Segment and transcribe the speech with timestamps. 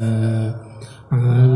[0.00, 0.52] uh,
[1.12, 1.53] uh,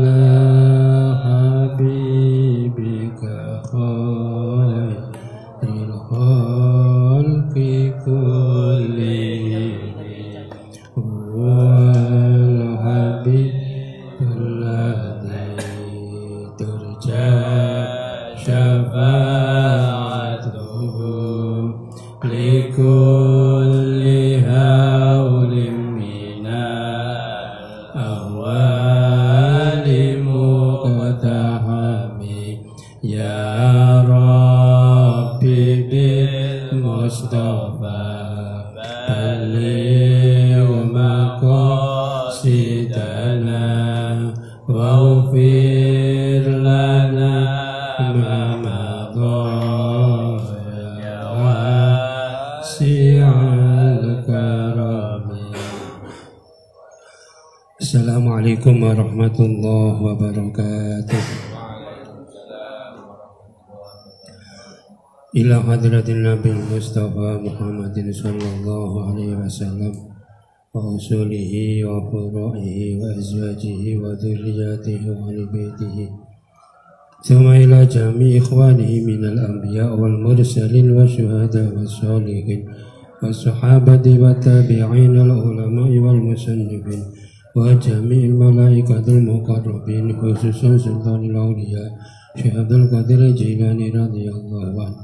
[59.19, 61.23] warahmatullahi wabarakatuh.
[65.35, 69.91] Ila hadratin Nabi Mustafa Muhammadin alaihi wasallam
[70.71, 76.07] wa usulihi wa furu'ihi wa azwajihi wa dhurriyyatihi wa alibaitihi
[77.19, 81.67] Thumma ila jami ikhwanihi minal anbiya wal mursalin wa syuhada
[87.55, 91.89] وجميع الملائكة المقربين خصوصا سلطان الأولياء
[92.37, 94.95] شيخ عبد القادر الجيلاني رضي الله عنه.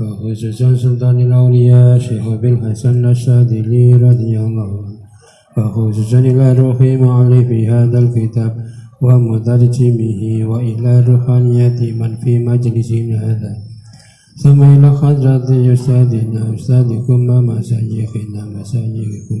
[0.00, 4.98] وخصوصا سلطان الأولياء شيخ بن حسن الشاذلي رضي الله عنه.
[5.58, 8.52] وخصوصا إلى روح معلف هذا الكتاب
[9.02, 13.52] ومترجمه وإلى روحانية من في مجلسنا هذا.
[14.42, 19.40] ثم إلى حضرة أستاذنا أستاذكم ومشايخنا مشايخكم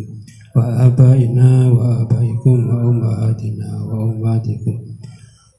[0.56, 4.78] وآبائنا وآبائكم وأمهاتنا وأمهاتكم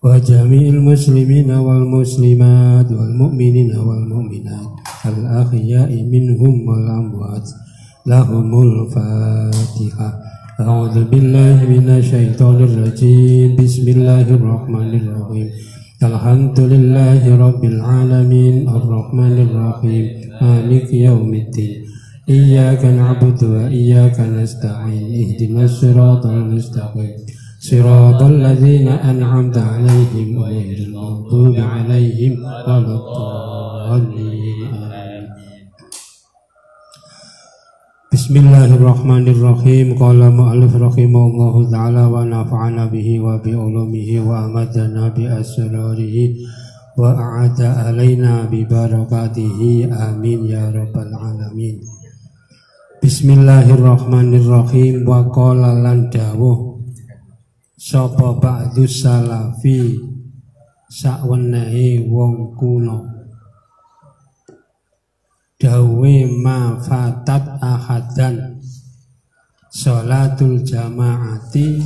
[0.04, 4.70] وجميع المسلمين والمسلمات والمؤمنين والمؤمنات
[5.06, 7.50] الأحياء منهم والأموات.
[8.08, 10.20] لهم الفاتحة.
[10.60, 13.56] أعوذ بالله من الشيطان الرجيم.
[13.56, 15.48] بسم الله الرحمن الرحيم.
[16.04, 18.70] الحمد لله رب العالمين.
[18.70, 20.06] الرحمن الرحيم.
[20.42, 21.83] مالك يوم الدين.
[22.30, 27.16] إياك نعبد وإياك نستعين اهدنا الصراط المستقيم.
[27.60, 32.34] صراط الذين أنعمت عليهم غير المغضوب عليهم
[32.68, 34.72] ولا الضالين.
[38.14, 39.88] بسم الله الرحمن الرحيم.
[40.00, 46.16] قال مؤلف رحمه الله تعالى ونفعنا به وبعلومه وأمدنا بأسراره
[46.98, 49.60] وأعاد علينا ببركاته.
[49.92, 52.03] آمين يا رب العالمين.
[53.04, 55.04] Bismillahirrahmanirrahim.
[55.04, 56.80] Wa qala lan dawuh
[57.76, 60.00] sapa ba'du salafi
[60.88, 63.04] sakwenehe wong kuno?
[65.60, 66.16] Dawe
[66.48, 68.64] ma fatat ahadan
[69.68, 71.84] salatul jamaati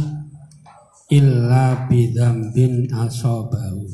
[1.18, 3.90] illa bidambin asobahu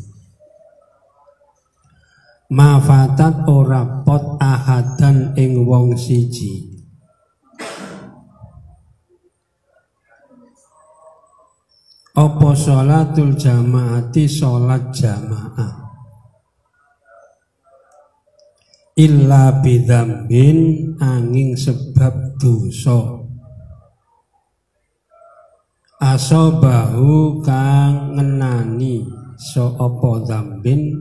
[2.51, 6.72] ma fatat ora pot ahadan ing wong siji.
[12.13, 15.81] Apa sholatul jamaati sholat jamaah?
[18.93, 23.25] Illa bidambin angin sebab dosa.
[25.97, 29.01] Asobahu kang ngenani
[29.39, 30.93] so apa dambin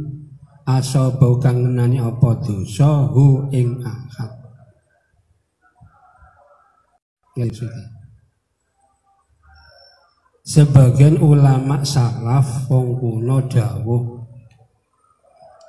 [0.65, 4.33] asobahu kang ngenani apa dosa hu ing akad.
[7.37, 8.02] Ya sudah
[10.53, 14.21] Sebagian ulama salaf wong kuno dawuh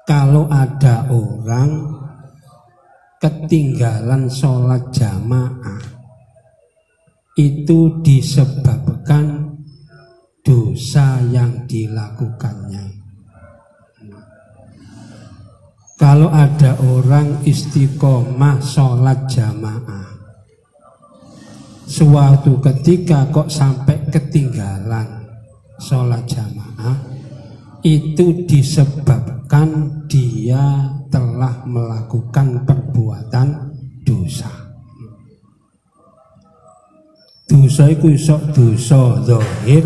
[0.04, 1.88] kalau ada orang
[3.16, 5.80] ketinggalan sholat jamaah
[7.40, 9.56] itu disebabkan
[10.44, 12.84] dosa yang dilakukannya.
[15.96, 20.13] Kalau ada orang istiqomah sholat jamaah
[21.94, 25.30] suatu ketika kok sampai ketinggalan
[25.78, 26.98] sholat jamaah
[27.86, 33.70] itu disebabkan dia telah melakukan perbuatan
[34.02, 34.50] dosa.
[37.46, 39.86] Dosa itu isok dosa zahir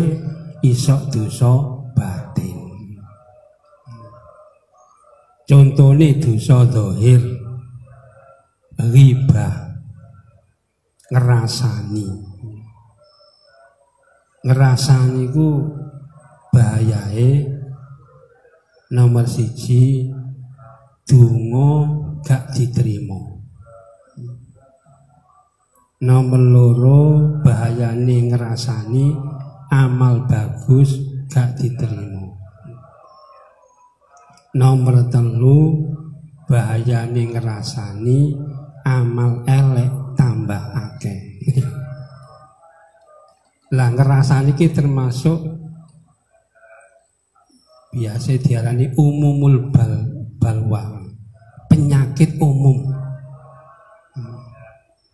[0.64, 1.52] isok dosa
[1.92, 2.56] batin.
[5.44, 7.20] Contohnya dosa zahir
[8.80, 9.67] riba
[11.08, 12.08] ngerasani.
[14.44, 15.48] Ngerasani ku
[16.52, 17.48] bahayae
[18.92, 20.08] nomor siji
[21.08, 21.70] dungo
[22.20, 23.40] gak diterima.
[25.98, 27.02] Nomor loro
[27.42, 29.10] bahayane ngerasani
[29.74, 30.94] amal bagus
[31.26, 32.38] gak diterima.
[34.54, 35.90] Nomor telu
[36.46, 38.38] bahayane ngerasani
[38.86, 41.18] amal elek tambah akeh.
[43.78, 45.38] Lah ngerasani ki termasuk
[47.94, 49.92] biasa diarani umumul bal
[50.42, 50.98] balwa.
[51.70, 52.90] Penyakit umum.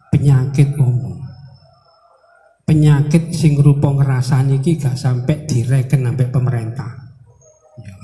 [0.09, 1.21] Penyakit umum.
[2.65, 6.91] Penyakit sing rupa ngerasani ki gak sampai direken sampai pemerintah.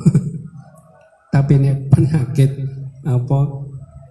[1.35, 2.51] Tapi ini penyakit
[3.07, 3.70] apa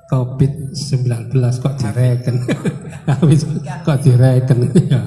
[0.10, 2.42] COVID-19 kok direken?
[3.86, 4.58] Kok direken?
[4.90, 5.02] Ya.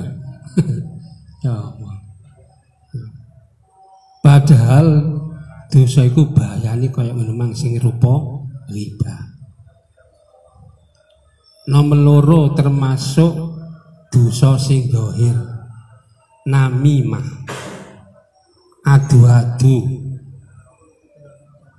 [1.42, 1.96] Ya Allah.
[4.22, 4.86] Padahal
[5.66, 9.34] dosa itu bahayani kayak memang sing rupa riba.
[11.66, 13.58] Nomor loro termasuk
[14.06, 15.34] dosa sing dohir
[16.46, 17.26] namimah
[18.86, 19.98] adu-adu.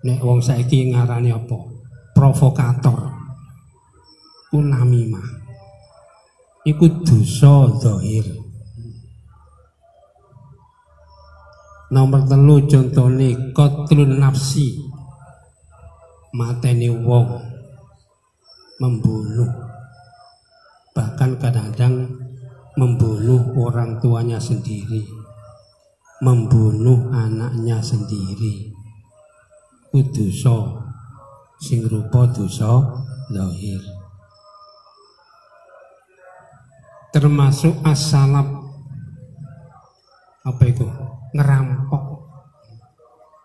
[0.03, 1.55] Nek wong saiki ngarani apa?
[2.11, 3.12] Provokator
[4.53, 5.25] ku namimah
[6.61, 8.21] iku dosa zahir.
[11.89, 14.77] Nomor telu contone qatlun nafsi.
[16.37, 17.33] Mateni wong.
[18.77, 19.49] Membunuh.
[20.93, 22.13] Bahkan kadang-kadang
[22.77, 25.01] membunuh orang tuanya sendiri.
[26.21, 28.69] Membunuh anaknya sendiri.
[29.93, 30.85] Dosa.
[31.57, 32.81] Sing rupa dosa
[33.29, 34.02] lahir
[37.13, 38.49] termasuk asalap
[40.43, 40.83] apa itu?
[41.37, 42.03] Ngerampok.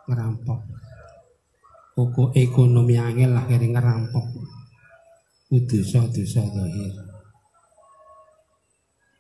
[0.09, 0.61] Ngerampok.
[1.93, 4.27] Pokok ekonomi angel akhirnya ngerampok.
[5.49, 7.09] Dosa dosa lahir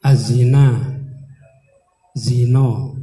[0.09, 0.67] azina
[2.15, 2.95] zino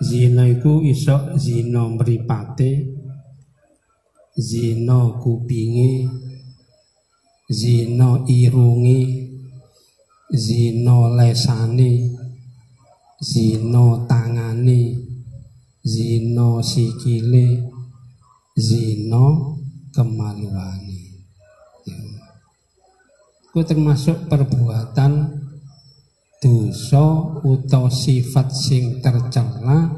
[0.00, 2.88] Zina iku iso zina mripate,
[4.32, 6.08] zina kupinge,
[7.52, 9.29] zina irunge,
[10.30, 12.14] zina lesane,
[13.18, 14.80] zina tangane,
[15.82, 17.66] zina sikile,
[18.54, 19.24] zina
[19.90, 21.02] kemaluane.
[23.50, 25.42] Itu termasuk perbuatan
[26.40, 27.04] dosa
[27.42, 29.90] utawa sifat sing tercela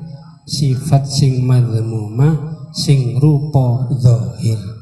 [0.48, 4.81] sifat sing madhmumah sing rupa zahir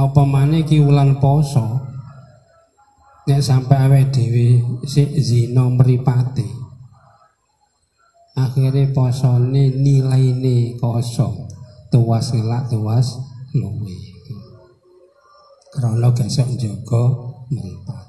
[0.00, 1.90] apa mana ki wulan poso
[3.28, 4.48] nek sampai awake dhewe
[4.88, 6.48] sik zina mripate.
[8.32, 11.44] Akhirnya posone nilaine kosong
[11.92, 13.20] tuas ngelak tuas
[13.52, 13.94] luwe.
[15.70, 17.04] Krana gesek njaga
[17.52, 18.06] mripat.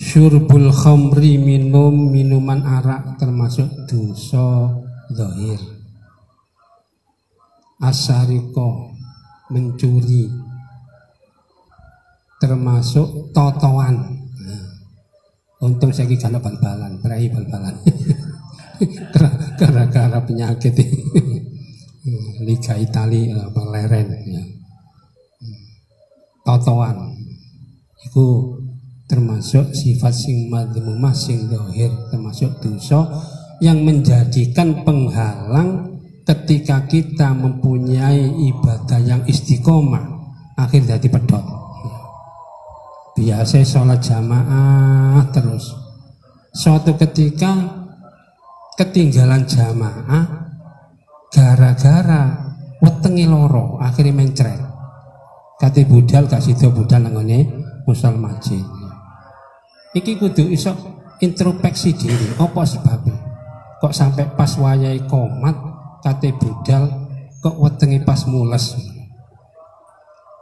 [0.00, 4.74] Syurbul khamri minum minuman arak termasuk dosa
[5.14, 5.60] zahir.
[7.80, 8.89] Asariko
[9.50, 10.30] mencuri.
[12.40, 13.94] Termasuk totoan.
[14.40, 14.66] Nah,
[15.60, 17.76] untung saya gak bal-balan berai bal-balan.
[19.60, 20.72] Gara-gara penyakit
[22.48, 24.42] Liga Itali apa leren ya.
[26.40, 27.12] Totoan.
[28.00, 28.56] Itu
[29.10, 33.10] termasuk sifat sing madhumumah sing dohir termasuk dosa
[33.58, 35.89] yang menjadikan penghalang
[36.26, 40.04] ketika kita mempunyai ibadah yang istiqomah
[40.56, 41.44] akhir jadi pedot.
[43.16, 45.76] Biasa sholat jamaah terus.
[46.50, 47.52] Suatu ketika
[48.80, 50.24] ketinggalan jamaah
[51.30, 54.60] gara-gara wetengi loro akhirnya mencret.
[55.60, 57.44] Kate budal gak sida budal nangone
[57.84, 58.80] musal majid
[59.94, 60.70] iki kudu iso
[61.18, 63.18] introspeksi diri apa sebabnya?
[63.80, 65.56] Kok sampai pas wayai komat
[66.00, 67.08] kate budal
[67.40, 68.76] kok wetengi pas mules?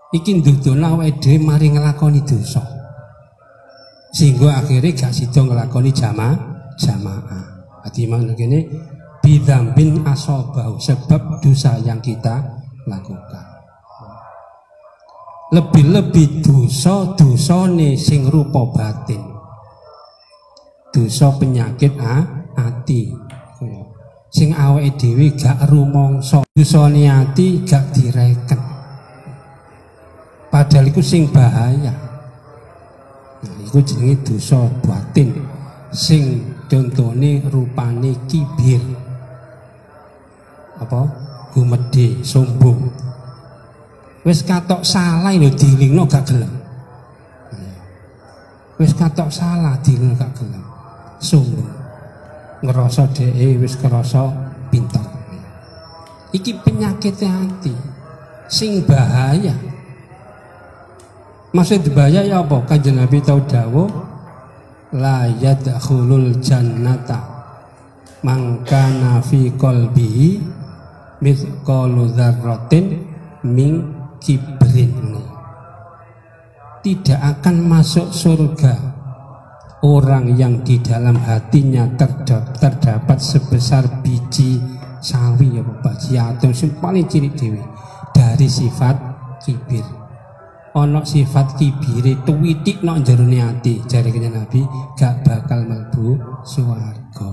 [0.08, 2.64] Iki ndudono awake dhewe mari nglakoni dosa.
[4.08, 6.36] Sehingga akhirnya gak sida nglakoni jamaah
[6.80, 7.44] jamaah.
[7.84, 8.64] Ati mang kene
[9.20, 12.40] bidambin asobau sebab dosa yang kita
[12.88, 13.46] lakukan.
[15.52, 19.20] Lebih-lebih dosa dosane sing rupa batin.
[20.88, 22.24] Dosa penyakit ah,
[22.56, 23.27] ati
[24.28, 26.44] sing awake dhewe gak rumangsa.
[26.52, 28.60] Dosane ati gak direken.
[30.48, 31.92] Padahal iku sing bahaya.
[33.44, 35.32] Nah, iku jenenge dosa batin.
[35.92, 38.80] Sing contone rupane kibir.
[40.80, 41.00] Apa?
[41.52, 42.92] Gumedhe sombong.
[44.24, 46.52] Wis katok salah lho dilingno gak gelem.
[48.76, 50.64] Wis katok salah dilingno gak gelem.
[51.18, 51.77] Sombong
[52.64, 54.28] ngerasa dhek wis kerasa
[54.68, 55.18] pinter
[56.32, 57.72] iki penyakit hati
[58.48, 59.54] sing bahaya.
[61.48, 62.60] Maksud bahaya ya apa?
[62.68, 63.88] Kanjeng Nabi tau dawuh
[64.96, 67.24] la yadkhulul jannata
[68.20, 70.40] mangkana fi qalbihi
[71.24, 72.84] mithqalu dzarratin
[73.48, 73.84] min
[74.20, 75.16] kibrin
[76.84, 78.97] tidak akan masuk surga
[79.84, 84.58] orang yang di dalam hatinya terdapat, sebesar biji
[84.98, 87.62] sawi ya biji atau sing paling ciri dewi
[88.10, 88.96] dari sifat
[89.42, 89.86] kibir.
[90.76, 94.62] Ono sifat kibire tuwitik nok jerone ati jare Nabi
[94.94, 97.30] gak bakal mlebu swarga.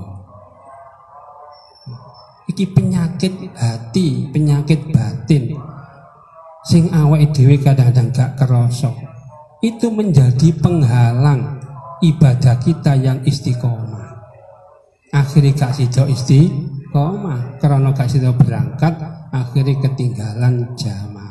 [2.45, 5.57] Iki penyakit hati penyakit batin.
[6.65, 8.89] Sing awake dhewe kadang-kadang gak kerasa.
[9.61, 11.54] Itu menjadi penghalang
[12.03, 14.19] ibadah kita yang istiqomah
[15.13, 18.95] akhirnya gak sido istiqomah karena gak sido berangkat
[19.31, 21.25] akhirnya ketinggalan jamaah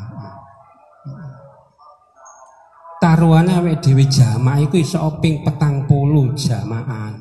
[3.04, 7.12] taruhane awake dhewe jamaah iku iso petang puluh jamaah.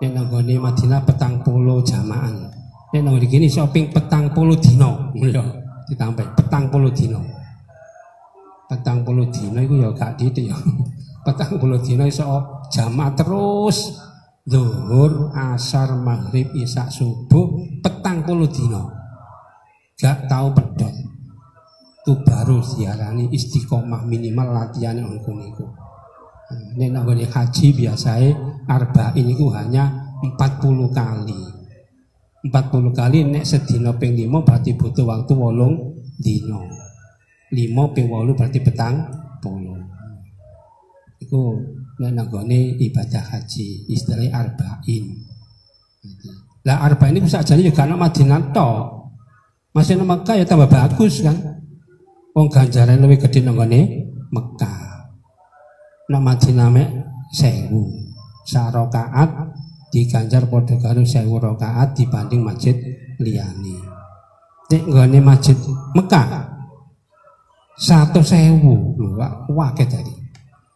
[0.00, 2.32] Nek nang Madinah petang puluh jamaah.
[2.96, 5.44] Nek nang gini iso ping petang puluh dino, ya
[5.92, 7.20] ditambah petang puluh dino.
[8.64, 10.56] Petang puluh dino iku ya gak didik ya.
[11.24, 12.22] Petang puluh dino iso
[12.68, 13.96] jamaah terus
[14.44, 18.92] zuhur, asar, maghrib, isya, subuh, petang puluh dino.
[19.96, 21.14] Gak tahu pedot
[22.04, 25.64] itu baru diarani istiqomah minimal latihan yang niku.
[26.76, 28.36] Nek nak haji biasanya
[28.68, 29.88] arba'in itu hanya
[30.20, 31.40] 40 kali.
[32.44, 36.68] 40 kali nek sedina ping 5 berarti butuh waktu wolong dino.
[37.48, 39.08] 5 ping 8 berarti petang
[39.40, 39.80] puluh.
[41.24, 41.42] Iku
[42.04, 45.04] nek nanggone ibadah haji istilah arba'in.
[46.68, 48.40] Lah arba'in itu jadi juga anak Madinah.
[49.74, 51.34] Masih nama Mekah ya tambah bagus kan.
[52.36, 53.80] Wong ganjaran lebih gede nanggone
[54.28, 54.80] Mekah.
[56.12, 56.68] Nak Madinah
[57.32, 57.88] sewu.
[58.44, 59.56] Sarokaat
[59.88, 62.76] diganjar padha karo sewu rakaat dibanding masjid
[63.16, 63.80] liyane.
[64.68, 65.56] Nek nggone masjid
[65.96, 66.52] Mekah
[67.74, 69.14] satu sewu lho
[69.50, 70.23] wakil tadi.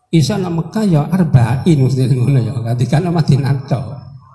[0.08, 2.56] Isa nak Mekah ya arba'in mesti ngono ya.
[2.72, 3.86] Ketika nak Madinah tok.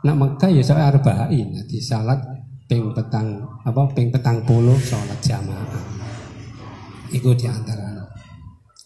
[0.05, 1.49] Nak Mekah ya saya arba'in.
[1.49, 2.21] Jadi salat
[2.69, 5.81] ping petang apa ping petang puluh salat jamaah.
[7.09, 7.93] Iku di antara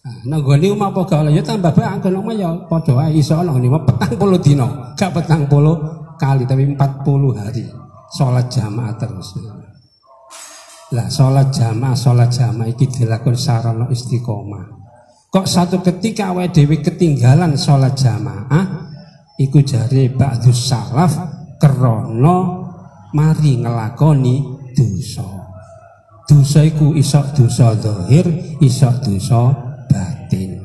[0.07, 3.51] Nah, gue umah apa gak ya tambah bae anggon omah ya padha wae iso ana
[3.51, 5.75] ngene petang puluh dino, gak petang puluh
[6.15, 7.67] kali tapi empat puluh hari
[8.15, 9.35] sholat jamaah terus.
[10.95, 14.76] Lah sholat jamaah, sholat jamaah iki dilakukan sarana istiqomah.
[15.27, 18.87] Kok satu ketika awake dhewe ketinggalan sholat jamaah,
[19.35, 21.13] iku jari ba'dus salaf
[21.59, 22.37] krana
[23.11, 24.35] mari ngelakoni
[24.71, 25.27] dosa.
[26.27, 28.27] Dosa iku iso dosa zahir,
[28.63, 29.51] iso dosa
[29.87, 30.63] batin.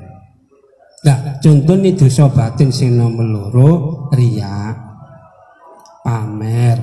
[1.02, 3.70] Nah, contohnya dosa batin sing nomor loro
[6.02, 6.78] pamer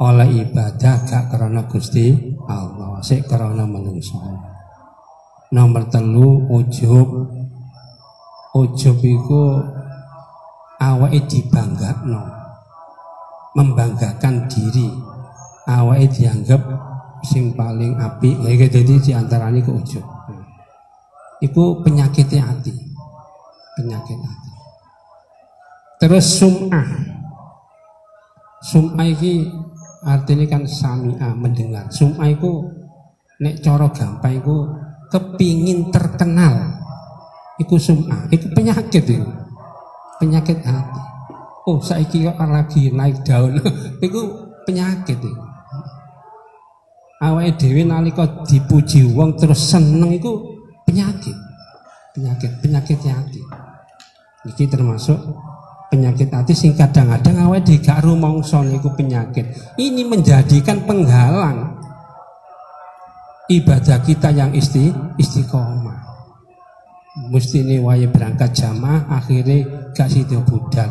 [0.00, 2.12] oleh ibadah gak karena Gusti
[2.48, 4.16] Allah, sik karena menungso.
[5.50, 7.08] Nomor telu ujub.
[8.54, 9.42] Ujub iku
[10.78, 12.22] awake dibanggakno.
[13.58, 14.90] Membanggakan diri.
[15.66, 16.62] Awake dianggap
[17.20, 20.06] sing paling api ya jadi di antaranya ke ujung
[21.40, 22.72] itu penyakit hati
[23.76, 24.50] penyakit hati
[26.00, 26.88] terus sum'ah
[28.64, 29.52] sum'ah ini
[30.04, 32.64] artinya kan sami'ah mendengar sum'ah itu
[33.40, 34.56] nek coro gampang itu
[35.10, 36.80] kepingin terkenal.
[37.60, 38.30] Itu sum'ah.
[38.32, 39.26] Itu penyakit itu.
[40.22, 41.00] Penyakit hati.
[41.68, 43.60] Oh saya kira lagi naik daun.
[44.04, 44.20] Itu
[44.64, 45.32] penyakit itu.
[47.20, 50.40] Awake dhewe nalika dipuji wong terus seneng iku
[50.88, 51.36] penyakit.
[52.16, 53.44] Penyakit, penyakit hati.
[54.48, 55.20] Iki termasuk
[55.92, 59.52] penyakit hati sing kadang-kadang awake dhewe gak rumangsa niku penyakit.
[59.76, 61.79] Ini menjadikan penghalang
[63.50, 65.98] ibadah kita yang isti istiqomah.
[67.34, 70.88] Mesti ini wae berangkat jamaah akhirnya gak sida budal.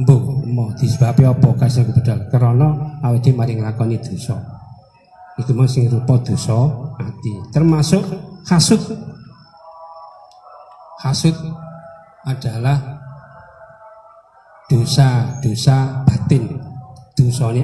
[0.00, 2.26] Mbok mau disebabkan apa kasih budal?
[2.32, 4.56] Karena awake dhewe mari nglakoni dosa
[5.36, 6.56] itu masih rupa dosa
[6.96, 8.00] ati termasuk
[8.48, 8.80] hasud
[11.04, 11.36] hasud
[12.24, 12.80] adalah
[14.66, 16.56] dosa-dosa batin
[17.12, 17.62] dosane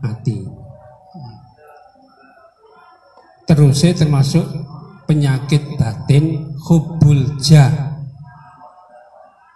[0.00, 0.61] hati
[3.48, 4.44] terusnya termasuk
[5.06, 7.92] penyakit batin hubul jah.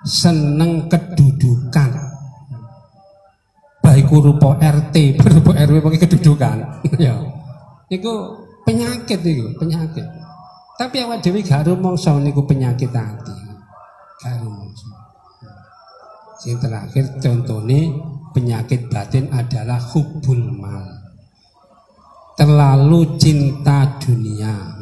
[0.07, 1.91] Seneng kedudukan.
[3.83, 6.57] Baik rupa RT berupa RW pakai kedudukan.
[7.03, 7.19] Ya.
[7.91, 8.13] Itu
[8.67, 10.07] penyakit itu penyakit.
[10.77, 13.33] Tapi awak dewi gak rumongso niku penyakit hati
[14.21, 14.89] gak rumongso
[16.47, 17.81] yang terakhir contohnya
[18.31, 20.85] penyakit batin adalah hubul mal
[22.37, 24.77] terlalu cinta dunia.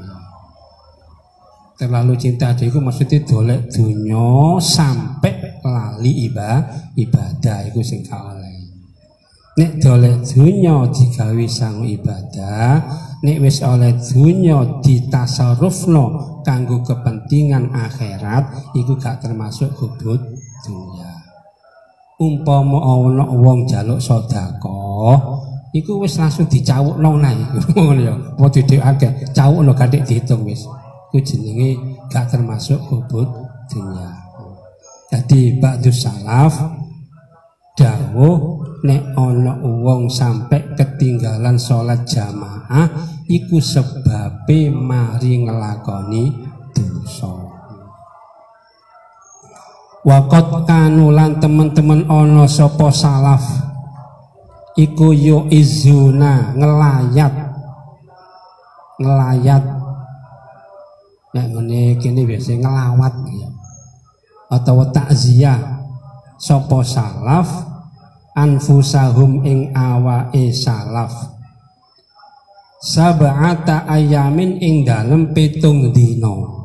[1.75, 8.59] Terlalu cinta itu maksudnya dolek dunia sampai lali ibadah ibadah itu sing oleh.
[9.55, 12.83] Nek dolek dunia digawe sang ibadah
[13.23, 20.19] nek wis oleh dunya ditasarufno kanggo kepentingan akhirat iku gak termasuk hubud
[20.67, 21.13] dunia.
[22.19, 25.34] Umpama ana wong jaluk sedekah
[25.75, 27.43] iku wis langsung dicawukno nae
[27.75, 28.15] ngono ya.
[28.15, 30.63] Apa didhekake cawukno gak dihitung wis.
[31.11, 31.75] Ku jenenge
[32.07, 33.27] gak termasuk hubud
[33.67, 34.11] dunia.
[35.11, 36.55] Jadi ba'du salaf
[37.75, 38.39] dawuh
[38.87, 42.87] nek ana wong sampai ketinggalan sholat jamaah
[43.31, 46.25] iku sebabe mari ngelakoni
[46.75, 47.31] dosa.
[50.05, 53.64] Wakot kanulan teman-teman ono sopo salaf
[54.79, 57.35] iku yo izuna ngelayat.
[59.01, 59.65] Ngelayat.
[61.35, 63.49] Nek ngene kene biasa ngelawat ya.
[64.55, 65.83] atau takziah.
[66.39, 67.49] Sapa salaf?
[68.35, 71.35] Anfusahum ing awake salaf.
[72.83, 76.65] Sab'ata ayamin ing dalem pitung dino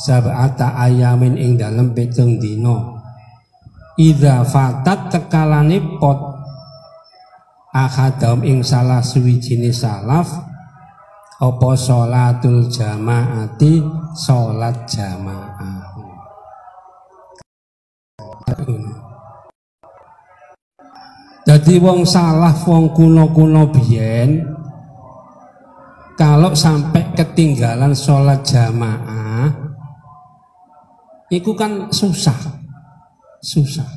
[0.00, 2.99] sab'ata ayamin ing dalem pitung dino
[4.00, 6.16] Idza fatat tekalane pot.
[7.76, 10.24] Ahadam ing salah suwijine salaf
[11.36, 13.84] apa sholatul jamaati?
[14.16, 15.84] Sholat jamaah.
[21.44, 24.40] Jadi wong salah wong kuno-kuno biyen
[26.16, 29.48] kalau sampai ketinggalan sholat jamaah
[31.32, 32.59] itu kan susah
[33.40, 33.88] susah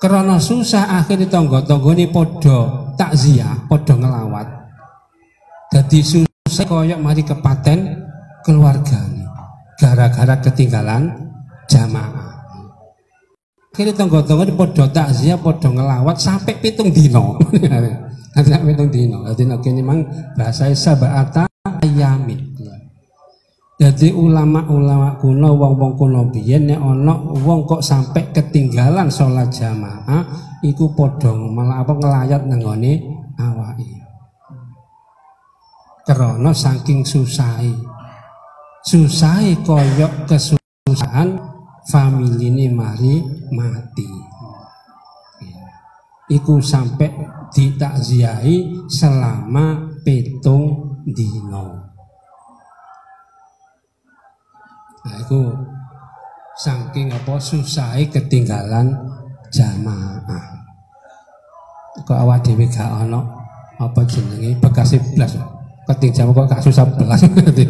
[0.00, 4.48] karena susah akhirnya tonggo-tonggo ini podo takziah podo ngelawat
[5.72, 8.04] jadi susah koyok mari kepaten
[8.44, 9.00] keluarga
[9.80, 11.08] gara-gara ketinggalan
[11.68, 12.34] jamaah
[13.74, 17.34] Kini tonggo-tonggo di podo takziah, podo ngelawat sampai pitung dino.
[17.50, 19.26] Nanti pitung dino.
[19.26, 19.98] Jadi ini memang
[20.38, 21.50] bahasa sabata
[21.82, 22.54] ayamin.
[23.74, 30.22] Jadi ulama-ulama kuno, wong-wong kuno biyen nek ana wong kok sampai ketinggalan sholat jamaah,
[30.62, 33.02] iku podo malah apa ngelayat nengone
[33.34, 33.90] awake.
[36.06, 37.74] Karena saking susai
[38.86, 41.34] susai koyok kesusahan
[41.90, 43.18] famili ini mari
[43.50, 44.10] mati.
[46.30, 47.10] Iku sampai
[47.50, 51.83] ditakziahi selama petung dino
[55.04, 55.40] nah itu
[56.54, 58.94] saking apa susai ketinggalan
[59.50, 60.46] jamaah.
[62.02, 63.22] Kok awak dhewe gak ana
[63.78, 64.58] apa jenenge?
[64.58, 65.38] Bekas blas
[65.84, 67.22] keting kok gak susah belas?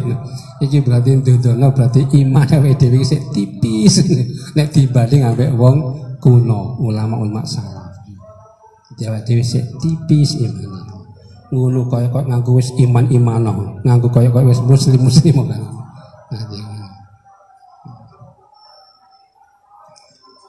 [0.63, 4.01] Iki berarti ndono berarti iman awake dhewe sik tipis.
[4.57, 5.77] Nek dibanding ambek wong
[6.23, 7.91] kuno ulama-ulama salaf.
[8.97, 10.85] Jawa dhewe sik tipis iman
[11.53, 15.45] ngono kaya kok nganggo wis iman-imano nganggo kaya kok wis muslim-muslim.
[15.45, 15.61] Kan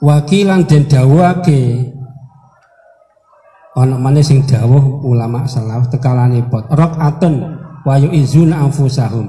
[0.06, 1.90] wakilan den dawuhake.
[3.76, 6.64] Ana maneh sing dawuh ulama salaf tekalane pot.
[6.70, 7.34] Rakaatun
[7.82, 9.26] wa yu'izuna anfusahum.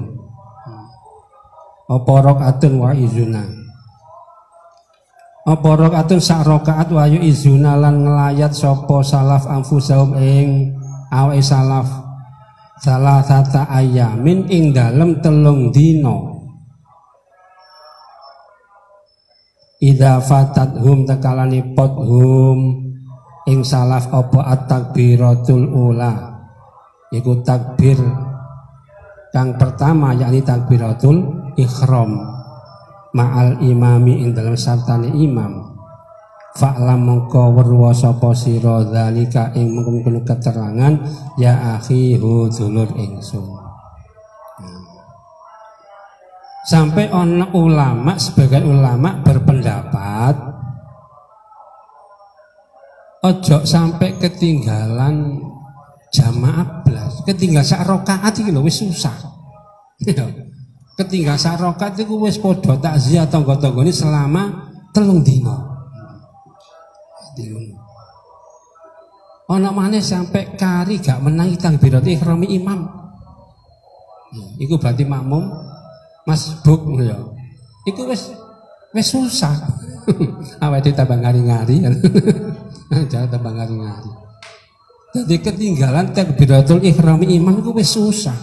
[1.90, 3.44] Apa rakaatun wa izuna?
[5.44, 10.72] Apa rakaatun sak rakaat wa yu'izuna lan ngelayat sapa salaf anfusahum ing
[11.12, 11.88] awake salaf?
[12.78, 16.37] Salah tata ayamin ing dalem telung dino
[19.78, 22.90] Ida fatat hum tekalani pot hum.
[23.46, 26.34] Ing salaf apa at-takbiratul ula.
[27.14, 27.96] Iku takbir
[29.30, 31.22] kang pertama yakni takbiratul
[31.54, 32.18] ikhram.
[33.14, 35.78] Ma'al imami ing dalam sartane imam.
[36.58, 40.92] Fa'lam mengko weruwa sapa sira zalika ing mengkono keterangan
[41.38, 43.57] ya akhi dulur ingsun
[46.68, 50.36] Sampai ono ulama sebagian ulama berpendapat
[53.24, 55.40] ojo sampai ketinggalan
[56.12, 59.16] jamaah belas, ketinggal sak rakaat iki lho wis susah.
[60.04, 60.28] Iya.
[61.00, 65.56] ketinggal sak rakaat iku wis padha takziah tangga-tanggane selama telung dina.
[69.48, 72.84] Ono maneh sampai kari gak menangi takbirat ihram imam.
[74.60, 75.48] Iku berarti makmum
[76.28, 77.16] masbuk ya.
[77.88, 78.28] Iku wis
[78.92, 79.56] wis susah.
[80.64, 81.80] Awake tambah ngari-ngari.
[83.10, 84.12] Jangan tambah ngari-ngari.
[85.16, 88.36] Jadi ketinggalan takbiratul ihram imam iku wis susah.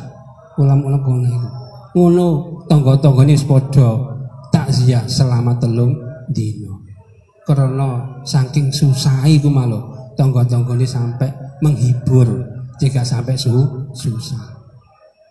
[0.57, 1.49] Ulam-ulam ngono iku.
[1.95, 2.25] Ngono
[2.65, 3.89] tangga-tanggane padha
[4.49, 5.93] takziah selama telung
[6.25, 6.81] dino.
[7.45, 9.77] Karena saking susah iku malu
[10.17, 11.29] tangga-tanggane sampai
[11.61, 12.25] menghibur
[12.81, 13.53] jika sampai su
[13.93, 14.54] susah.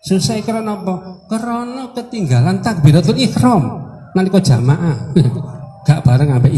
[0.05, 1.25] Susah karena apa?
[1.33, 5.17] Karena ketinggalan takbiratul ihram nalika jamaah.
[5.89, 6.53] Gak bareng ambek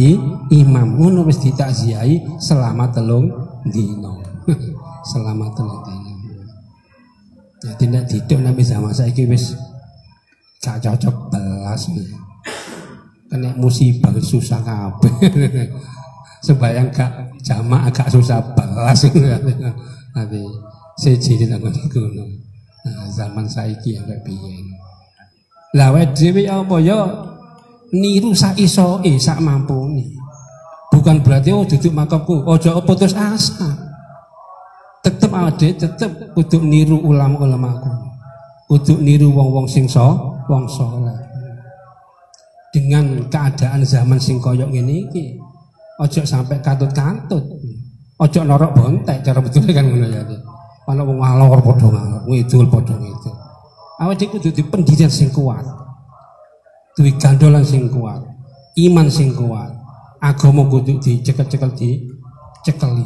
[0.55, 3.27] imam ngono wis ditakziahi selama telung
[3.67, 4.23] dino.
[5.11, 6.43] selama telung dino.
[7.67, 9.55] Ya tidak tidak nabi sama saiki wis
[10.63, 12.07] gak cocok belas nih.
[13.31, 15.15] Kena musibah susah kabeh.
[16.47, 19.07] Sebayang gak jamaah agak susah belas
[20.15, 20.43] nanti
[21.03, 22.46] siji aku gunung.
[22.87, 24.62] Nah, zaman saiki yang piye.
[25.75, 27.03] Lah wae dhewe apa ya
[27.90, 30.14] niru sak isoe sak mampune.
[30.94, 33.75] Bukan berarti oh duduk makamku, ojo putus asa.
[35.03, 37.92] Tetep ade tetep kudu niru ulama-ulama aku.
[38.70, 41.18] Kudu niru wong-wong sing so, wong saleh.
[42.70, 45.37] Dengan keadaan zaman sing koyok ngene iki,
[45.99, 47.42] ojo sampai katut-katut.
[48.16, 50.22] Ojo norok bontek cara betul kan ngono ya.
[50.87, 53.35] Ana wong ngalor padha ngalor, ngidul padha ngidul.
[53.99, 55.66] Awake dhewe kudu pendirian sing kuat.
[56.94, 58.22] Duwe gandolan sing kuat,
[58.79, 59.75] iman sing kuat.
[60.22, 62.07] Agama kudu dicekel-cekel di
[62.62, 63.03] cekeli.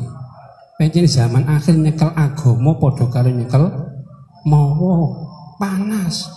[0.76, 3.64] Pancen zaman akhir nyekel agama padha karo nyekel
[4.44, 4.92] mawa
[5.56, 6.28] panas.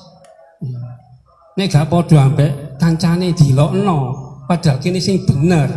[1.60, 3.97] Nek gak padha ambek kancane dilokno,
[4.47, 5.67] padahal kene sing bener,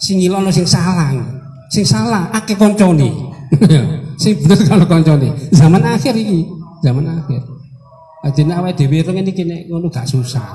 [0.00, 1.12] sing ngilono sing salah.
[1.68, 3.12] Sing salah akeh koncone.
[4.18, 5.32] sing bener kalau koncone.
[5.52, 6.48] Zaman akhir iki,
[6.82, 7.42] zaman akhir.
[8.22, 10.46] Adine awake dhewe reng iki nek ngono gak susah.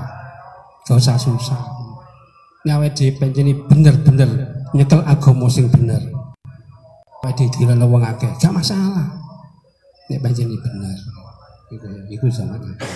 [0.88, 1.62] Gak usah susah.
[2.64, 4.30] Nek awake dhewe pancen bener-bener
[4.72, 6.00] nyekel agama sing bener.
[7.24, 9.12] Awake dhewe dilana wong akeh, gak masalah.
[10.08, 10.98] Nek pancen bener.
[11.68, 12.88] Iku iku zaman akhir.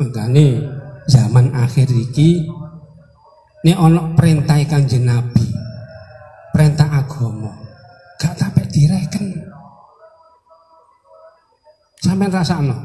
[0.00, 0.46] Makanya
[1.04, 2.48] zaman akhir iki
[3.60, 5.49] ini ono perintah kanjeng Nabi
[6.52, 7.52] perintah agama.
[8.20, 9.26] Gak sampai direken.
[12.00, 12.76] Sampai rasa no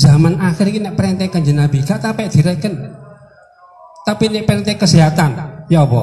[0.00, 2.74] zaman akhir ini perintah kanjeng Nabi gak sampai direken.
[4.04, 5.30] Tapi ini perintah kesehatan
[5.68, 6.02] ya apa?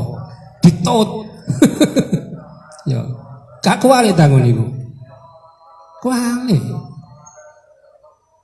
[0.61, 1.09] Ditut
[2.91, 3.01] ya.
[3.65, 4.77] Gak kuali tanggung ibu
[6.07, 6.59] kuali.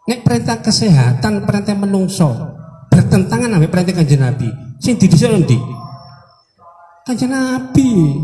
[0.04, 2.28] Nek perintah kesehatan, perintah menungso
[2.92, 4.52] bertentangan dengan perintah kanjeng Nabi.
[4.84, 5.56] Sing didhisik ndi?
[7.04, 8.16] Kanjeng Nabi.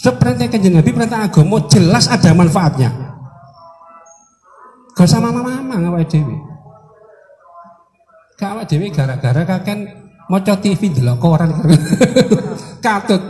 [0.00, 2.88] Seperti kanjeng Nabi perintah agama jelas ada manfaatnya.
[4.96, 6.36] Gak sama mama-mama ngawai dewi.
[8.36, 9.92] Kawak dewi gara-gara kakek
[10.28, 11.52] maca TV delok koran.
[12.84, 13.20] katut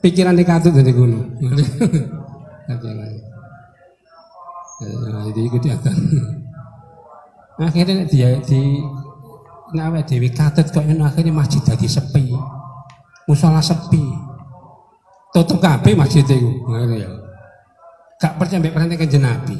[0.00, 1.24] pikiran di katut dari gunung.
[5.28, 5.96] Jadi ikut diakan.
[7.60, 8.80] Akhirnya dia di
[9.76, 12.32] ngawe dewi katut kok akhirnya masjid jadi sepi.
[13.24, 14.02] Musola sepi.
[15.34, 16.62] Tutup kabeh masjid itu.
[16.64, 17.10] Ngono ya.
[18.20, 19.58] Gak percaya mbek kanjeng Nabi.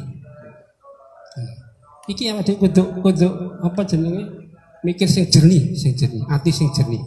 [2.05, 3.29] Iki yang ada kudu kudu
[3.64, 4.29] apa jenenge
[4.85, 7.00] mikir sing jernih, sing jernih, hati sing jernih.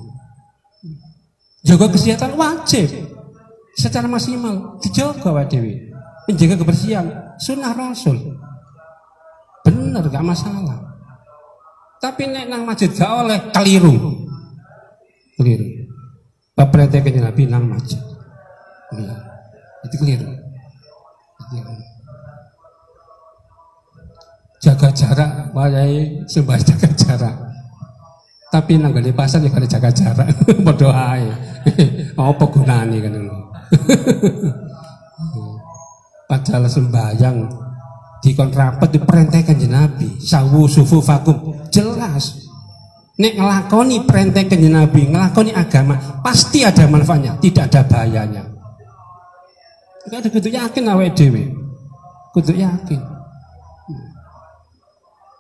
[1.61, 2.89] Jaga kesehatan wajib
[3.77, 5.73] secara maksimal dijaga wae dewi.
[6.25, 7.05] Menjaga kebersihan
[7.37, 8.17] sunnah Rasul.
[9.61, 10.81] Bener gak masalah.
[12.01, 14.25] Tapi nek nang masjid gak oleh keliru.
[15.37, 15.76] Keliru.
[16.57, 18.01] Kanjeng Nabi nang masjid.
[18.97, 19.15] Iya.
[19.85, 20.25] Itu keliru.
[24.57, 27.35] Jaga jarak, wayai sembah jaga jarak.
[28.49, 30.33] Tapi nang di pasar ya kada jaga jarak.
[30.65, 31.29] Padha ae.
[32.17, 33.13] Apa gunane kan
[36.27, 37.37] Padahal sembahyang
[38.23, 42.46] dikon rapat diperintahkan Nabi sawu sufu vakum jelas
[43.17, 48.43] nek ngelakoni perintah kanjeng Nabi ngelakoni agama pasti ada manfaatnya tidak ada bahayanya
[50.07, 51.43] Enggak ada kudu yakin awake dhewe
[52.31, 53.01] kudu yakin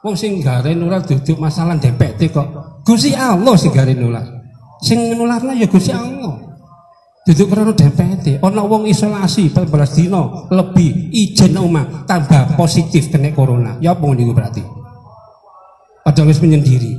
[0.05, 2.47] Wong sing gare nular duduk masalah DPT kok.
[2.85, 4.23] Gusti Allah sing gare nular.
[4.79, 6.37] Sing nularna ya Gusti Allah.
[7.27, 13.75] Duduk karena DPT, ana wong isolasi 14 dino lebih izin omah tambah positif kena corona.
[13.83, 14.63] Ya apa niku berarti?
[16.07, 16.95] Padahal wis menyendiri.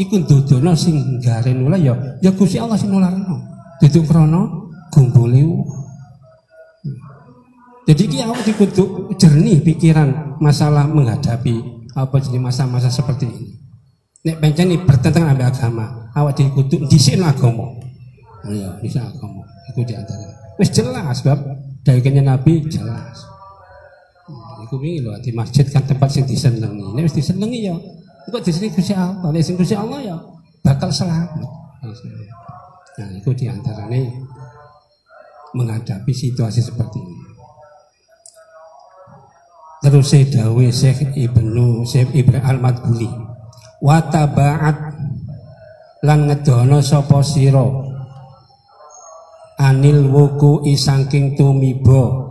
[0.00, 1.92] Iku dudono sing gare nular ya
[2.24, 3.36] ya Gusti Allah sing nularno.
[3.82, 4.62] Duduk krana
[7.82, 11.60] jadi ki awak dikutuk jernih pikiran masalah menghadapi
[11.98, 13.52] apa jadi masa-masa seperti ini.
[14.22, 17.66] Nek pancen ini bertentangan dengan agama, awak dikutuk sini agama.
[18.46, 19.42] Oh iya, bisa agama.
[19.74, 20.30] Itu di antara.
[20.62, 21.38] Wis jelas sebab
[21.82, 23.26] dari Nabi jelas.
[24.62, 26.94] Iku wingi lho di masjid kan tempat sing disenengi.
[26.94, 27.74] Nek wis ya
[28.28, 29.30] engko di sini Gusti Allah.
[29.32, 30.16] Gusti Allah ya
[30.62, 31.42] bakal selamat.
[32.92, 34.04] Nah, itu di antaranya
[35.56, 37.18] menghadapi situasi seperti ini.
[39.82, 43.10] Terus dawe Syekh Ibnu Syekh Ibrahim Al-Madbuli.
[43.82, 44.78] Wa tabaat
[46.06, 47.66] lan ngedono sapa sira
[49.58, 52.30] anil wuku isangking tumiba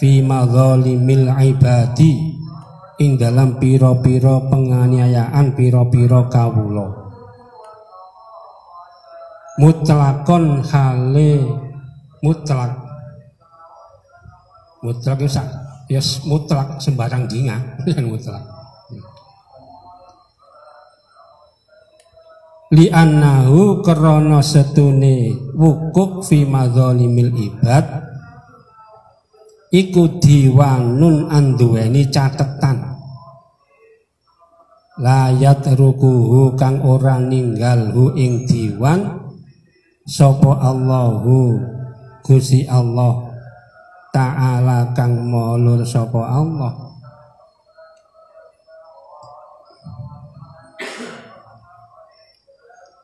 [0.00, 2.40] fi madzalimil ibadi
[3.02, 6.86] ing dalam pira-pira penganiayaan pira-pira kawula.
[9.58, 11.32] Mutlakon hale
[12.22, 12.72] mutlak.
[14.82, 15.42] Mutlak itu
[15.90, 17.58] ya mutlak sembarang dinga
[17.90, 18.42] dan mutlak.
[22.72, 27.84] Li annahu krana setune wukuk fi madzalimil ibad
[29.68, 32.91] iku diwanun anduweni catetan
[35.00, 39.32] layat rukuhu kang ora ninggal hu ing diwan
[40.04, 41.56] sapa Allahu
[42.20, 43.32] Gusti Allah
[44.12, 46.92] ta'ala kang mulur sapa Allah.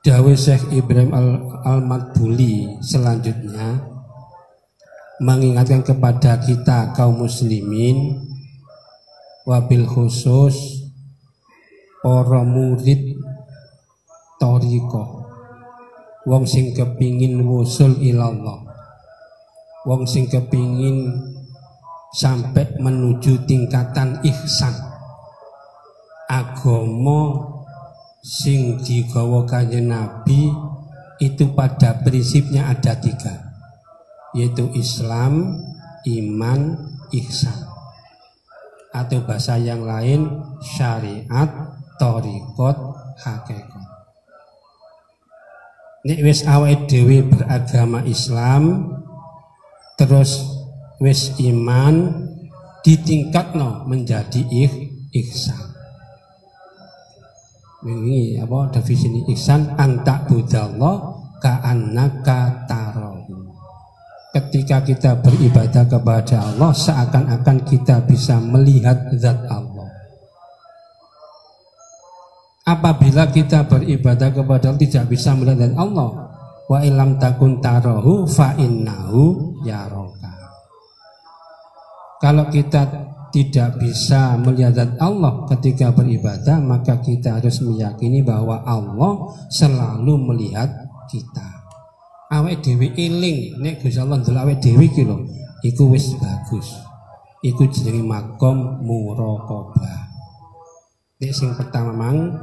[0.08, 1.12] Dawe Syekh Ibrahim
[1.66, 3.82] Al-Madbuli selanjutnya
[5.20, 8.22] mengingatkan kepada kita kaum muslimin
[9.44, 10.87] wabil khusus
[12.02, 13.18] para murid
[14.38, 15.18] toriko
[16.28, 18.68] wong sing kepingin wusul ilallah.
[19.88, 21.08] Wong sing kepingin
[22.12, 24.76] sampai menuju tingkatan ihsan.
[26.28, 27.48] Agama
[28.20, 30.52] sing digawa kanjeng Nabi
[31.16, 33.48] itu pada prinsipnya ada tiga
[34.36, 35.64] yaitu Islam,
[36.04, 36.60] iman,
[37.16, 37.56] ihsan.
[38.92, 42.78] Atau bahasa yang lain syariat, torikot,
[43.20, 43.86] hakikat.
[46.08, 48.94] Nek wis awake dhewe beragama Islam,
[49.98, 50.40] terus
[51.02, 52.24] wis iman
[52.86, 54.72] ditingkatno menjadi ih,
[55.12, 55.68] ihsan.
[57.84, 59.74] Ini apa definisi ihsan?
[59.76, 63.52] Antak budallah ka'annaka tarahu.
[64.32, 69.67] Ketika kita beribadah kepada Allah seakan-akan kita bisa melihat zat Allah
[72.68, 76.28] apabila kita beribadah kepada Allah tidak bisa melihat Allah.
[76.68, 80.28] Wa ilam takun tarahu fa innahu yaroka
[82.18, 82.82] kalau kita
[83.30, 90.66] tidak bisa melihat Allah ketika beribadah maka kita harus meyakini bahwa Allah selalu melihat
[91.06, 91.46] kita.
[92.28, 95.24] Awet dewi iling nek Gusti Allah ndelok awet dewi iki lho
[95.62, 96.74] iku wis bagus.
[97.38, 100.10] Iku jenenge makom muraqabah.
[101.22, 102.34] Nek sing pertama mang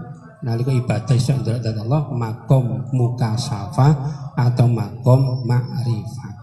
[0.46, 3.90] nalika ibadah iso ndelok Allah makom mukasafa
[4.38, 6.36] atau makom ma'rifat.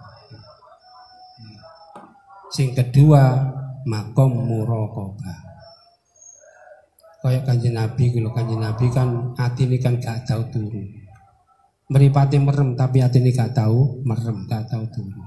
[2.50, 3.38] Sing kedua
[3.86, 5.38] makom muraqabah.
[7.22, 10.82] Kayak kanjeng Nabi kalau kanjeng Nabi kan hati ini kan gak tahu turu.
[11.86, 15.22] Meripati merem tapi hati ini gak tahu merem, gak tahu turu.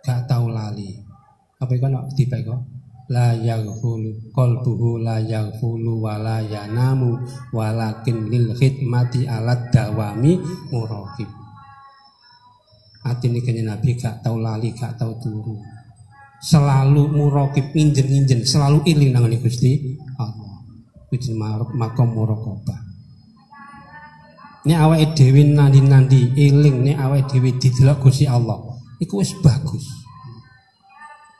[0.00, 0.96] Gak tahu lali.
[1.60, 2.73] Apa itu nak tiba kok?
[3.10, 7.20] La yaghfulu qalbuhu la yaghfulu wa la yanamu
[7.52, 10.40] walakin lil khidmati alat dawami
[10.72, 11.28] muraqib.
[13.04, 15.60] Hati ini kanya Nabi gak tahu lali, gak tahu turu.
[16.40, 20.64] Selalu murokib injen injen selalu iling nangani Gusti Allah.
[21.12, 21.36] Itu
[21.76, 22.84] makom murokobah
[24.64, 28.56] ini awak dewi nandi nandi iling ini awak dewi didelok Gusti Allah
[28.96, 29.84] itu wis bagus.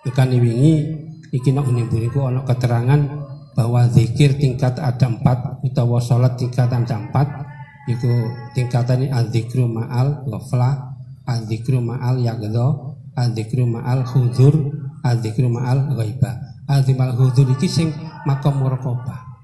[0.04, 0.92] Bukan wingi
[1.34, 3.00] iki nak unimbuniku ana keterangan
[3.58, 7.26] bahwa zikir tingkat ada empat utawa sholat tingkat ada empat.
[7.84, 8.08] Itu
[8.56, 10.96] tingkatan ini al-zikru ma'al ghaflah
[11.28, 14.54] al-zikru ma'al yagdo al-zikru ma'al hudur
[15.04, 16.64] al-zikru ma'al ghaibah.
[16.64, 17.92] Azimal hudur iki sing
[18.24, 19.36] makom muraqabah.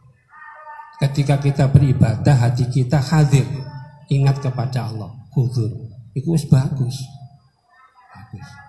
[1.04, 3.44] Ketika kita beribadah hati kita hadir
[4.08, 5.68] ingat kepada Allah hudur
[6.16, 6.96] itu bagus.
[8.08, 8.59] Bagus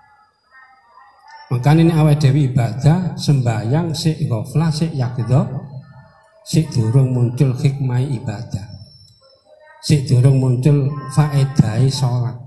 [1.52, 5.62] makanya ini awal dewi ibadah sembahyang si ghaflah si yakdo
[6.42, 8.66] si durung muncul hikmah ibadah.
[9.82, 12.38] Si durung muncul faedai sholat.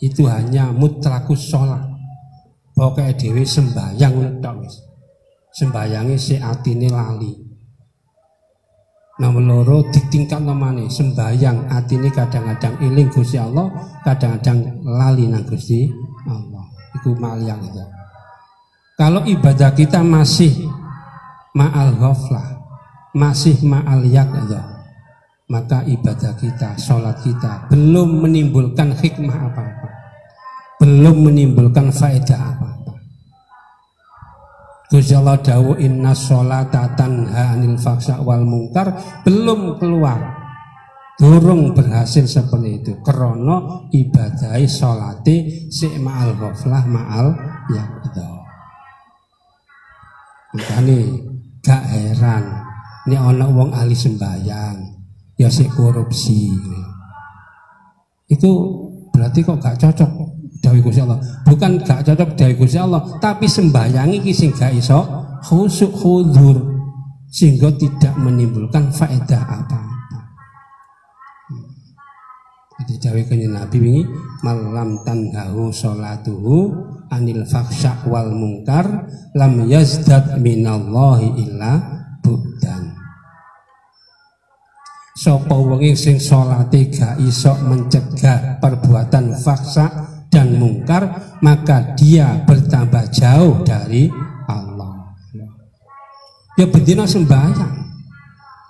[0.00, 1.82] Itu hanya mutlakus sholat.
[2.72, 4.74] Pokoknya dewi sembahyang tok wis.
[5.52, 7.32] Sembayangi si atine lali.
[9.20, 13.68] Nomor loro ditingkat nomane sembayang atine kadang-kadang iling Gusti Allah
[14.00, 15.84] kadang-kadang lali nang Gusti
[16.24, 16.64] Allah.
[16.96, 17.84] Itu yang itu
[18.96, 20.68] kalau ibadah kita masih
[21.56, 22.60] ma'al ghaflah
[23.12, 24.72] masih ma'al yakdah
[25.52, 29.88] maka ibadah kita, sholat kita belum menimbulkan hikmah apa-apa.
[30.80, 32.72] Belum menimbulkan faedah apa
[34.92, 38.92] Gusti Allah dawu inna sholata tanha anil faksa wal mungkar.
[39.24, 40.20] Belum keluar.
[41.16, 42.92] Durung berhasil seperti itu.
[43.00, 47.26] Krono ibadai sholati si ma'al ghaflah ma'al
[47.72, 48.41] yakdo
[50.52, 50.98] makanya
[51.64, 52.44] gak heran
[53.08, 54.76] ini orang wong ahli sembahyang
[55.40, 56.52] ya si korupsi
[58.32, 58.50] itu
[59.12, 60.10] berarti kok gak cocok
[60.62, 61.18] Dawi Gusti Allah.
[61.42, 65.02] Bukan gak cocok Dawi Gusti Allah, tapi sembayangi iki gak iso
[65.42, 66.56] khusuk khudur
[67.26, 69.80] sehingga tidak menimbulkan faedah apa-apa.
[72.82, 74.02] Jadi Dawi kanya Nabi ini
[74.46, 76.70] malam tanhahu sholatuhu
[77.12, 79.04] anil faksha wal mungkar
[79.36, 81.72] lam yazdad minallahi illa
[82.24, 82.96] budan.
[85.12, 93.60] Sapa wong sing salate gak iso mencegah perbuatan faksa dan mungkar maka dia bertambah jauh
[93.60, 94.08] dari
[94.48, 95.12] Allah.
[96.56, 97.84] Ya bendina sembahyang.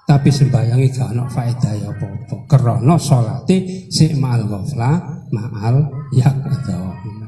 [0.02, 2.37] Tapi sembayangi gak ono faedah ya apa-apa.
[2.50, 4.90] Krana salate sik ma'al ghafla
[5.31, 7.21] ma'al yaqdha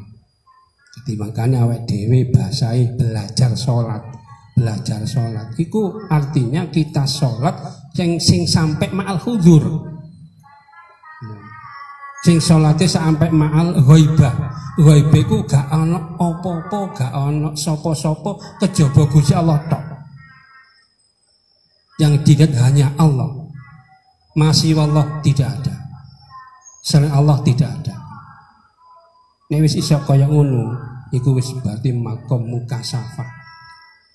[0.95, 4.03] jadi makanya awake dhewe bahasae belajar salat
[4.55, 7.59] belajar salat iku artinya kita salat
[7.99, 9.95] yang sing sampai ma'al hudur
[12.25, 14.33] sing salate sampai ma'al ghaibah.
[14.81, 19.85] Ghaibah iku gak ana apa-apa gak ana sapa-sapa kejaba Gusti Allah tok.
[22.01, 23.29] Yang dilihat hanya Allah.
[24.35, 25.75] Masih Allah tidak ada.
[26.83, 28.04] Selain Allah tidak ada
[29.55, 30.75] Nek wis iso kaya ngono
[31.15, 33.31] iku wis berarti makom mukasafah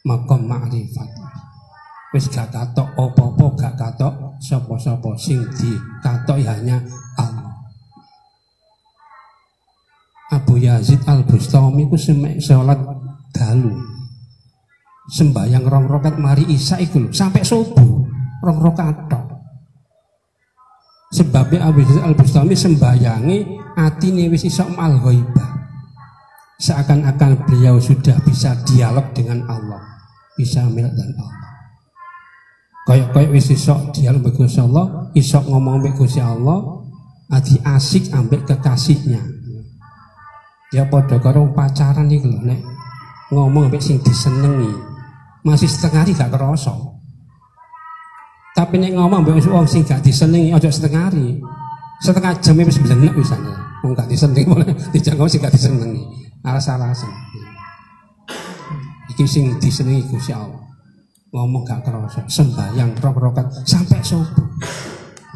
[0.03, 1.07] makom ma'rifat.
[2.11, 6.83] Wis gak katok apa-apa gak katok sapa-sapa sing di katok hanya
[7.15, 7.55] Allah.
[10.35, 12.83] Abu Yazid Al Bustami ku semek sholat
[13.31, 13.79] dalu.
[15.07, 18.03] Sembahyang rong rokat mari isya iku sampai subuh
[18.43, 19.28] rong rokat tok
[21.09, 23.37] sebabnya Abu Yazid Al Bustami sembayangi
[23.73, 25.01] atine wis iso mal
[26.59, 29.81] seakan-akan beliau sudah bisa dialog dengan Allah
[30.37, 31.37] bisa milik dan Allah.
[32.87, 34.85] Kayak-kayak wis iso dialog dengan Allah
[35.17, 36.59] iso ngomong dengan Allah
[37.33, 39.21] adi asik ambek kekasihnya.
[40.69, 42.61] Ya padha karo pacaran iki lho nek
[43.33, 44.69] ngomong ambek sing disenengi
[45.41, 46.98] masih setengah hari gak kerasa
[48.59, 51.39] tapi nek ngomong ambek wong sing gak disenengi aja setengah hari.
[52.03, 54.75] Setengah jam wis blenek wisane wong gak disenengi boleh.
[54.91, 56.03] Dijangkau sing gak disenengi.
[56.43, 57.07] Alas-alasan.
[59.15, 60.59] Iki sing disenengi Gusti Allah.
[61.31, 64.27] Ngomong gak kerasa sembahyang rok-rokat sampai subuh.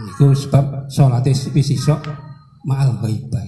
[0.04, 1.96] Itu sebab sholat wis iso
[2.68, 3.48] ma'al ghaibah.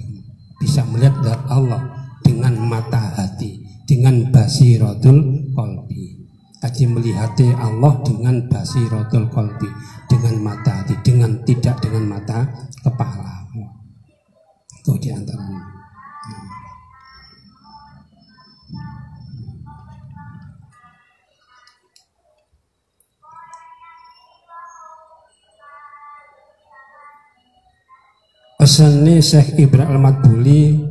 [0.56, 1.20] Bisa melihat
[1.52, 1.84] Allah
[2.24, 6.15] dengan mata hati, dengan basiratul kolbi.
[6.64, 9.70] Haji melihat Allah dengan basiratul kolbi,
[10.08, 12.48] dengan mata hati, dengan tidak dengan mata
[12.82, 13.46] kepala.
[14.86, 15.76] Itu di antaranya.
[28.56, 30.82] Pesannya Syekh Ibrahim Al-Madbuli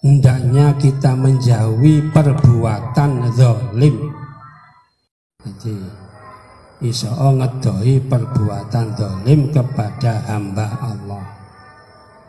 [0.00, 4.09] hendaknya kita menjauhi perbuatan zalim.
[5.40, 5.76] Jadi
[6.84, 11.24] iso ngedoi perbuatan zalim kepada hamba Allah.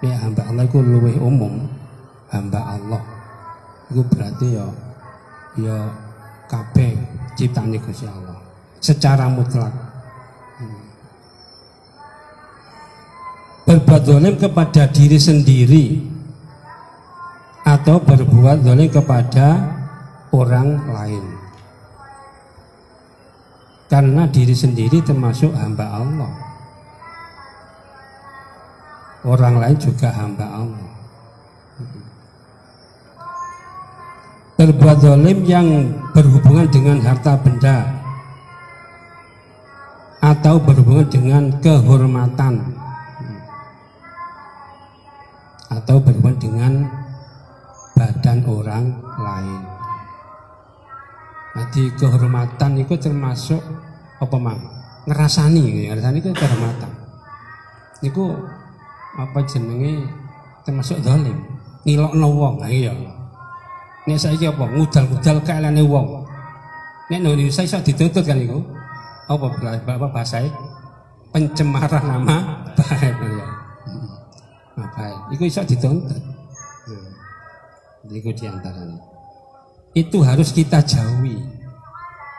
[0.02, 1.68] Ya hamba Allah itu luwih umum.
[2.32, 3.22] Hamba Allah
[3.92, 4.66] itu berarti ya
[5.60, 5.78] ya
[6.48, 6.96] kabeh
[7.36, 8.40] ciptane Gusti Allah
[8.80, 9.72] secara mutlak
[13.68, 15.86] berbuat zalim kepada diri sendiri
[17.68, 19.60] atau berbuat zalim kepada
[20.32, 21.26] orang lain
[23.92, 26.32] karena diri sendiri termasuk hamba Allah.
[29.28, 30.92] Orang lain juga hamba Allah.
[34.56, 35.68] Berbuat zalim yang
[36.16, 37.84] berhubungan dengan harta benda.
[40.24, 42.64] Atau berhubungan dengan kehormatan.
[45.68, 46.74] Atau berhubungan dengan
[48.00, 48.86] badan orang
[49.20, 49.71] lain.
[51.52, 53.60] Jadi kehormatan itu termasuk
[54.24, 54.60] apa mang?
[55.04, 56.92] Ngerasani, ngerasani itu kehormatan.
[58.00, 58.32] Itu
[59.20, 60.08] apa jenenge
[60.64, 61.36] termasuk zalim.
[61.84, 62.94] Ngilokno wong, iya.
[64.08, 64.64] Nek saiki apa?
[64.64, 66.24] Ngudal-ngudal kaelane wong.
[67.12, 68.64] Nek nang Indonesia iso dituntut kan iku.
[69.28, 70.40] Apa apa bahasa
[71.36, 72.38] pencemaran nama
[72.78, 73.48] baik ya.
[74.80, 75.20] Nah, baik.
[75.36, 76.22] Iku iso dituntut.
[78.08, 79.11] Iku di antaranya.
[79.92, 81.36] Itu harus kita jauhi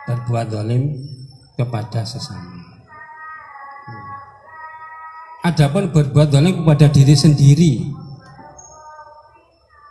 [0.08, 0.96] berbuat dolim
[1.52, 2.64] kepada sesama.
[5.42, 7.72] Adapun berbuat dolim kepada diri sendiri,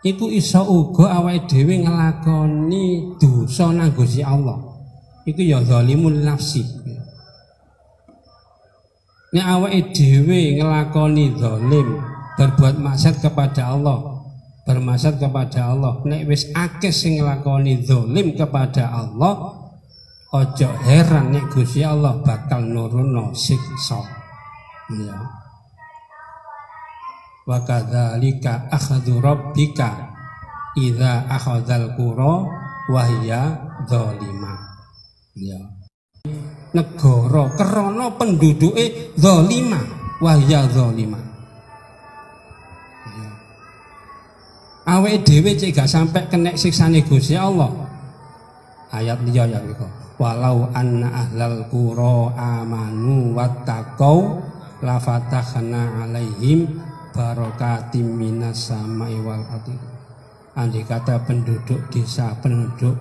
[0.01, 4.57] iku iso uga awake dhewe nglakoni dosa nang Gusti Allah.
[5.27, 6.65] Iku ya zalimul nafsi.
[9.37, 11.99] Nek awake dhewe nglakoni zalim,
[12.39, 14.10] berbuat maksiat kepada Allah,
[14.71, 19.51] bermaksiat kepada Allah, nek wis akeh sing nglakoni zalim kepada Allah,
[20.31, 23.99] ojo heran nek Gusti Allah bakal nuruno siksa.
[24.91, 25.41] Ya
[27.51, 30.13] wa kadzalika akhadhu rabbika
[30.77, 32.45] idza akhadzal qura
[32.87, 33.59] wa hiya
[33.89, 34.59] zalimah
[35.33, 35.59] ya
[36.71, 39.83] negara krana penduduke zalimah
[40.21, 41.30] wa hiya zalimah
[44.91, 47.71] awake dhewe cek gak sampai kena siksane Gusti Allah.
[48.91, 49.87] Ayat liya ya niku
[50.19, 54.43] walau anna ahlal qura amanu wattaqau
[54.83, 56.83] la fatahna alaihim
[57.15, 59.73] barokatim minas samai wal ardi.
[60.51, 62.99] Andai kata penduduk desa penduduk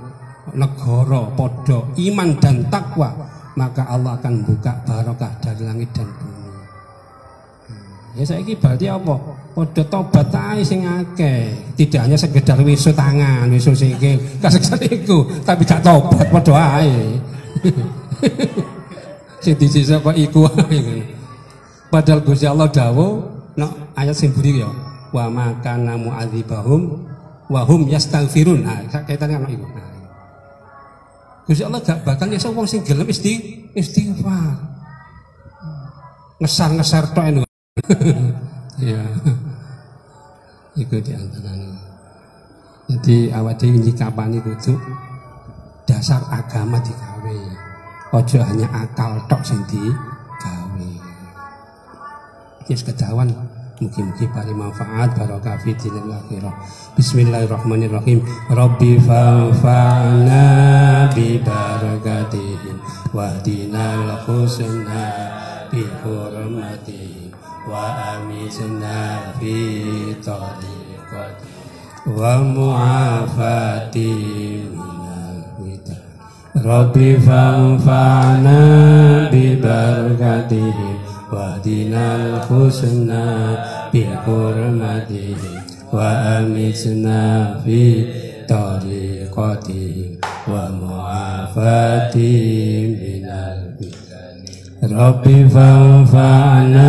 [0.55, 3.11] negara podo iman dan takwa
[3.59, 6.51] maka Allah akan buka barokah dari langit dan bumi.
[7.67, 8.15] Hmm.
[8.15, 9.15] ya saya ini berarti apa
[9.55, 11.75] podo tobat ae sing akeh.
[11.75, 14.19] Tidak hanya sekedar wisu tangan wisu sikil.
[14.39, 17.19] Kasek iku tapi gak tobat podo ae.
[19.45, 20.45] Sing disisa kok iku
[21.89, 23.25] padahal Gusti Allah dawuh
[23.57, 24.69] no, ayat sing buri ya
[25.11, 27.09] wa makana mu'adzibahum
[27.49, 28.63] wa hum yastaghfirun.
[28.63, 29.89] Nah kaitannya sama itu nah.
[31.49, 34.71] Gusti Allah gak bakal nyiksa wong sing gelem isti istighfar.
[36.41, 37.45] Ngesar-ngesar tok
[38.83, 39.03] ya.
[40.81, 41.91] Iku di antaranya
[42.91, 44.75] jadi awak dhewe nyikapani kudu
[45.87, 47.39] dasar agama digawe.
[48.11, 50.91] Ojo hanya akal tok sing digawe.
[52.67, 53.31] Yes ketahuan
[53.81, 55.17] Mugi-mugi paling manfaat.
[55.17, 56.53] Barokah fi dinil akhirah.
[57.01, 58.21] Bismillahirrahmanirrahim.
[58.53, 60.45] Rabbi fa'fa'na
[61.17, 62.77] bi barakatihim
[63.17, 65.09] wahdinal husna
[65.73, 67.20] bi hurmatihim
[67.72, 68.98] wa amitna
[69.40, 69.56] fi
[70.26, 71.50] tariqati
[72.18, 74.12] wa mu'afati
[76.56, 78.60] Rabbi fa'fa'na
[79.32, 81.06] bi barakatihim
[81.36, 83.28] واهدنا الحسنى
[83.94, 85.36] بحرمته
[85.94, 87.22] وأمتنا
[87.66, 88.06] في
[88.50, 89.96] طريقته
[90.48, 92.06] ومعافاتهم
[93.04, 93.19] من
[94.81, 96.89] Rabbi fanfa'na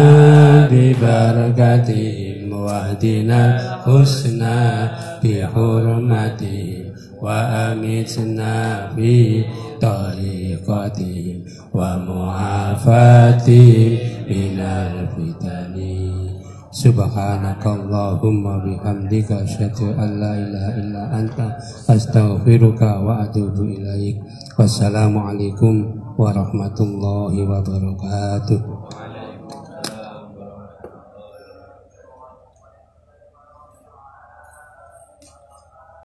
[0.71, 4.87] bi barakatihim wahdina husna
[5.19, 6.87] bi hurmatihim
[7.19, 9.43] wa amitna bi
[9.75, 11.43] tariqatihim
[11.75, 16.31] wa mu'afatihim minal fitani
[16.71, 21.59] Subhanakallahumma bihamdika asyhadu an la ilaha illa anta
[21.91, 24.23] astaghfiruka wa atubu ilaik.
[24.55, 28.59] Wassalamualaikum warahmatullahi wabarakatuh.